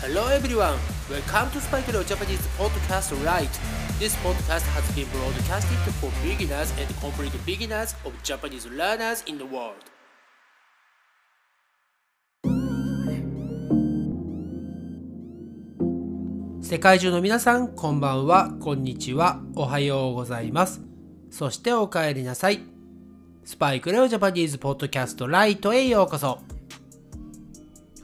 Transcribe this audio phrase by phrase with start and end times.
[0.00, 0.78] Hello everyone,
[1.10, 3.50] welcome to Spike Leo Japanese Podcast Right.
[3.98, 9.44] This podcast has been broadcasted for beginners and complete beginners of Japanese learners in the
[9.44, 9.74] world.
[16.62, 20.80] 世界中の皆さん、こんばんは、こんにちは、おはようございます。
[21.32, 22.60] そしてお帰りなさい。
[23.44, 26.38] スパイクレオジャパニーズポッドキャストライトへようこそ。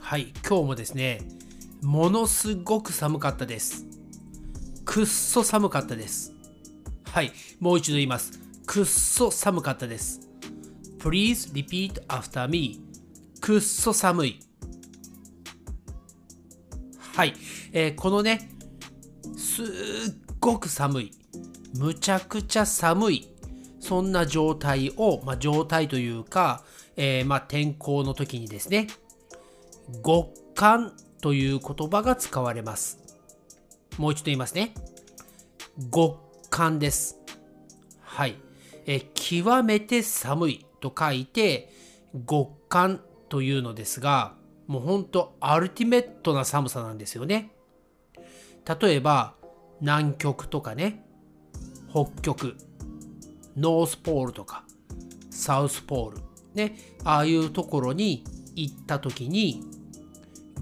[0.01, 1.21] はい、今日もですね、
[1.85, 3.85] ものすごく寒かったです。
[4.85, 6.33] くっそ寒かったです。
[7.03, 8.39] はい、もう一度言います。
[8.65, 10.19] くっそ寒かったです。
[10.97, 12.81] Please repeat after me.
[13.39, 14.39] くっそ寒い。
[17.13, 17.35] はい、
[17.71, 18.49] えー、このね、
[19.37, 19.65] すっ
[20.39, 21.11] ごく寒い。
[21.77, 23.27] むちゃくちゃ寒い。
[23.79, 26.63] そんな状態を、まあ、状態というか、
[26.97, 28.87] えー、まあ、天候の時にですね、
[30.03, 32.99] 極寒という言葉が使われます。
[33.97, 34.73] もう一度言いますね。
[35.93, 36.17] 極
[36.49, 37.17] 寒です。
[38.01, 38.35] はい。
[38.85, 41.71] え極めて寒いと書いて、
[42.27, 44.35] 極寒というのですが、
[44.67, 47.51] もうほんとアルティメットな寒さなんですよね。
[48.81, 49.35] 例えば、
[49.81, 51.05] 南極とかね、
[51.89, 52.55] 北極、
[53.55, 54.65] North Pole とか、
[55.29, 56.17] South Pole、
[56.53, 58.23] ね、ああいうところに
[58.55, 59.63] 行った時に、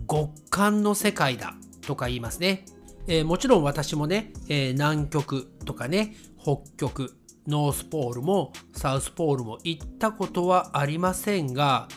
[0.09, 2.65] 極寒の世界だとか言いますね。
[3.07, 7.15] えー、もちろん私もね、えー、南極とかね、北極、
[7.47, 11.87] North Pole も South Pole も行ったことはありませんが、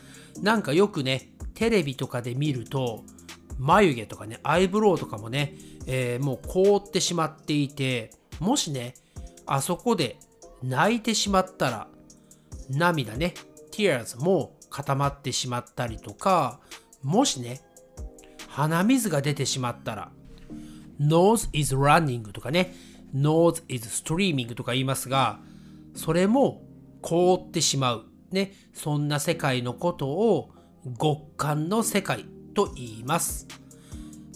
[0.42, 3.04] なんかよくね、テレビとかで見ると、
[3.58, 5.54] 眉毛とかね、 eyebrow とかもね、
[5.86, 8.10] えー、もう凍ってしまっていて、
[8.40, 8.94] もしね、
[9.46, 10.18] あそこで
[10.62, 11.88] 泣いてしまったら、
[12.68, 13.34] 涙ね、
[13.72, 16.60] tears も固まってしまったりとか、
[17.02, 17.60] もしね、
[18.56, 20.10] 鼻水が出てしまったら、
[20.98, 22.74] nose is running とかね、
[23.14, 25.40] nose is streaming とか言いますが、
[25.94, 26.62] それも
[27.02, 28.06] 凍ってしまう。
[28.30, 30.52] ね、そんな世界のことを
[30.98, 33.46] 極寒の世界と言います。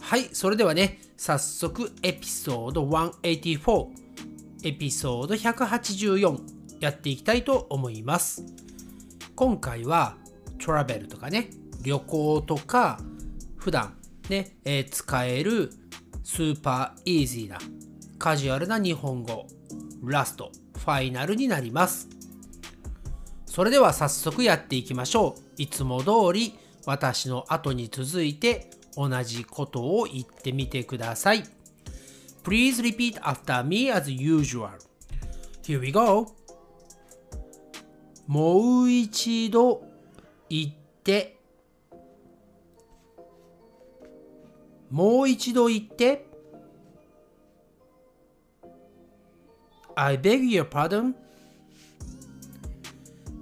[0.02, 3.86] はい、それではね、早速エピソード184、
[4.64, 6.40] エピソード184
[6.80, 8.44] やっていきたいと思います。
[9.34, 10.18] 今回は
[10.62, 11.48] トラベルとかね、
[11.82, 13.00] 旅行とか
[13.56, 13.94] 普段
[14.30, 15.70] ね、えー、使える
[16.22, 17.58] スーパーイージーな
[18.18, 19.46] カジュアルな日本語
[20.04, 22.08] ラストファイナルになります。
[23.44, 25.62] それでは早速やっていきましょう。
[25.62, 31.42] いつも通り私の後に続いて同じことを言ってみてください。
[32.44, 34.70] Please repeat after me as usual.
[35.64, 36.28] Here we go.
[38.28, 39.82] もう一度
[40.48, 41.39] 言って
[44.90, 46.26] もう一度言って。
[49.94, 51.14] I beg your pardon?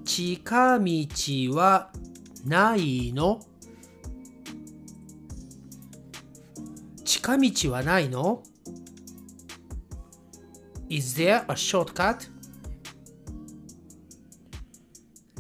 [0.05, 1.93] 近道は
[2.45, 3.41] ないの
[7.05, 8.43] 近道はないの
[10.89, 12.31] ?Is there a shortcut?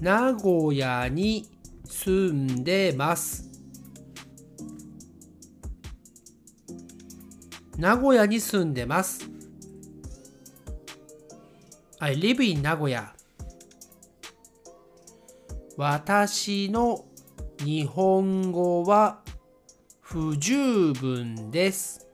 [0.00, 1.48] 名古屋に
[1.84, 3.47] 住んでます。
[7.78, 9.30] 名古屋に住んでます。
[12.00, 13.14] I live in 名古屋。
[15.76, 17.04] 私の
[17.64, 19.20] 日本語は
[20.00, 22.04] 不十分です。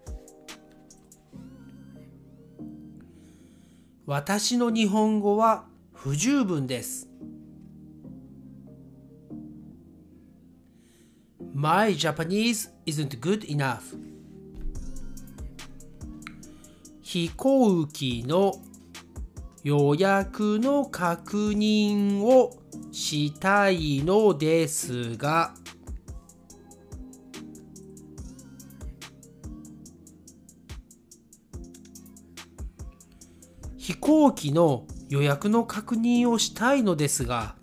[4.05, 5.65] 私の日本語は
[5.95, 7.09] 不十分です。
[11.55, 14.14] My Japanese isn't good enough.
[17.15, 18.61] 飛行機の
[19.63, 22.59] 予約の確認を
[22.91, 25.55] したいのですが、
[33.77, 37.55] 飛行機の予約の確認をしたいのですが、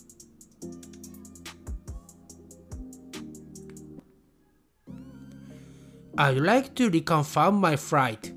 [6.15, 8.30] I'd like to reconfirm my flight.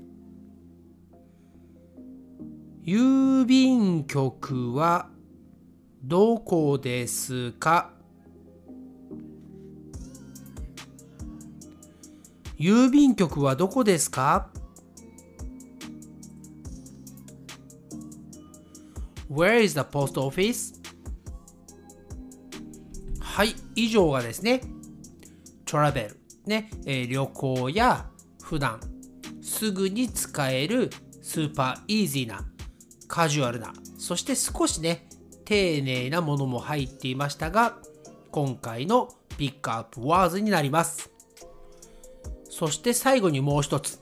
[2.85, 5.09] 郵便局は
[6.03, 7.89] どこですか？
[12.59, 14.51] 郵便局はどこですか
[19.31, 20.75] ？Where is the post office?
[23.19, 24.61] はい、以上がですね、
[25.65, 28.11] トラベル、ね、えー、旅行や
[28.43, 28.79] 普段
[29.41, 30.91] すぐに使える
[31.23, 32.45] スーパーイージーな
[33.07, 35.07] カジュアルなそして少しね
[35.45, 37.77] 丁寧なものも入っていましたが
[38.31, 41.09] 今回のピックアップワーズになります。
[42.49, 43.99] そして最後にもう一つ。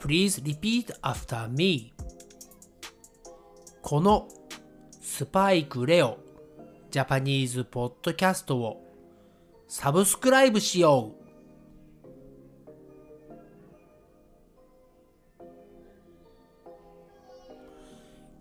[0.00, 1.92] Please repeat after me
[3.82, 4.28] この
[5.02, 6.18] スパイクレオ
[6.90, 8.84] ジャパニーズポッドキャストを
[9.66, 11.27] サブスクライブしよう。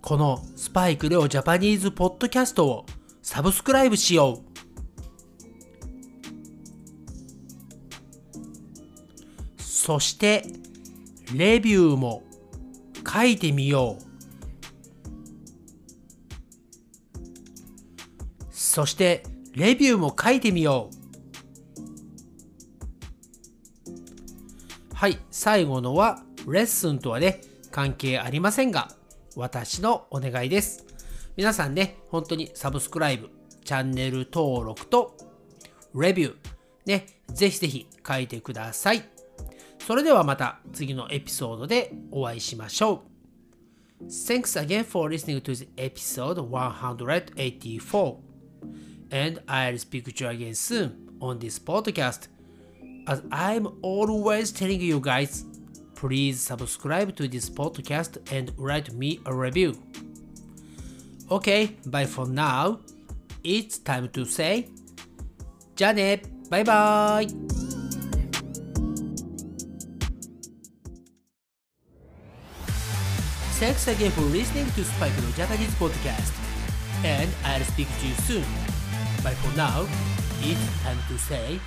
[0.07, 2.85] このスパイクレオジャパニーズポッドキャストを
[3.21, 4.39] サブスクライブしよ
[9.57, 9.61] う。
[9.61, 10.45] そして、
[11.35, 12.23] レビューも
[13.05, 14.03] 書いてみよう。
[18.49, 19.25] そして、
[19.55, 20.89] レビューも書いてみよ
[24.93, 24.95] う。
[24.95, 28.96] はい、最後のは、レッスンとはね、関係ありませんが、
[29.37, 30.83] 私のお願いです。
[31.35, 33.29] 皆さんね、本当にサブスクライブ、
[33.63, 35.15] チャンネル登録と
[35.93, 36.35] レビュー、
[36.87, 39.07] ね、ぜひぜひ書いてください。
[39.77, 43.03] それではまた次のエピソードでお会いしましょ
[44.01, 44.05] う。
[44.05, 48.17] Thanks again for listening to the episode 184
[49.11, 52.27] and I'll speak to you again soon on this podcast.
[53.05, 55.45] As I'm always telling you guys,
[55.96, 59.76] Please subscribe to this podcast and write me a review.
[61.30, 62.80] Okay, bye for now.
[63.44, 64.68] It's time to say
[65.74, 67.26] じゃあねバイバイ
[73.58, 76.32] Thanks again for listening to Spike no Japanese podcast.
[77.04, 78.44] And I'll speak to you soon.
[79.22, 79.86] But for now,
[80.42, 81.60] it's time to say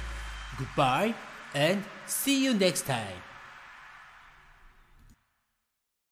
[0.57, 1.15] goodbye
[1.53, 3.15] and see you next time.